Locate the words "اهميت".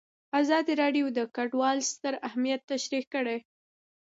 2.27-2.61